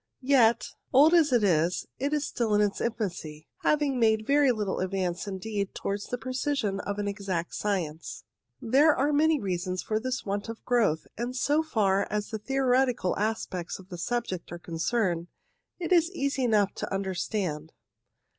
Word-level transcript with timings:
Yet, 0.25 0.69
old 0.91 1.13
as 1.13 1.31
it 1.31 1.43
is, 1.43 1.85
it 1.99 2.11
is 2.11 2.25
still 2.25 2.55
in 2.55 2.61
its 2.61 2.81
infancy, 2.81 3.47
having 3.61 3.99
made 3.99 4.25
very 4.25 4.51
little 4.51 4.79
advance 4.79 5.27
indeed 5.27 5.75
towards 5.75 6.07
the 6.07 6.17
precision 6.17 6.79
of 6.79 6.97
an 6.97 7.07
exact 7.07 7.53
science. 7.53 8.23
There 8.59 8.95
are 8.95 9.13
many 9.13 9.39
reasons 9.39 9.83
for 9.83 9.99
this 9.99 10.25
want 10.25 10.49
of 10.49 10.65
growth, 10.65 11.05
and 11.19 11.35
so 11.35 11.61
far 11.61 12.07
as 12.09 12.29
the 12.31 12.39
theoretical 12.39 13.15
aspects 13.19 13.77
of 13.77 13.89
the 13.89 13.97
subject 13.99 14.51
are 14.51 14.57
concerned 14.57 15.27
it 15.77 15.91
is 15.91 16.09
easy 16.09 16.45
enough 16.45 16.73
to 16.77 16.91
understand. 16.91 17.71